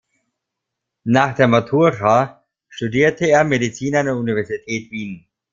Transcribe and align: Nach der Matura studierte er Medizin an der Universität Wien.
Nach 1.03 1.35
der 1.35 1.47
Matura 1.47 2.43
studierte 2.67 3.27
er 3.27 3.43
Medizin 3.43 3.95
an 3.95 4.07
der 4.07 4.15
Universität 4.15 4.89
Wien. 4.89 5.27